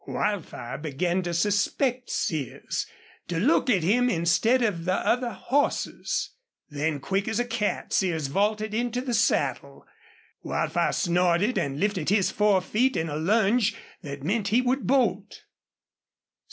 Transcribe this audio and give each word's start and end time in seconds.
Wildfire 0.07 0.79
began 0.79 1.21
to 1.21 1.31
suspect 1.31 2.09
Sears 2.09 2.87
to 3.27 3.39
look 3.39 3.69
at 3.69 3.83
him 3.83 4.09
instead 4.09 4.63
of 4.63 4.85
the 4.85 4.95
other 4.95 5.29
horses. 5.29 6.31
Then 6.71 6.99
quick 6.99 7.27
as 7.27 7.39
a 7.39 7.45
cat 7.45 7.93
Sears 7.93 8.25
vaulted 8.25 8.73
into 8.73 9.01
the 9.01 9.13
saddle. 9.13 9.85
Wildfire 10.41 10.93
snorted 10.93 11.55
and 11.59 11.79
lifted 11.79 12.09
his 12.09 12.31
forefeet 12.31 12.97
in 12.97 13.09
a 13.09 13.15
lunge 13.15 13.75
that 14.01 14.23
meant 14.23 14.47
he 14.47 14.59
would 14.59 14.87
bolt. 14.87 15.43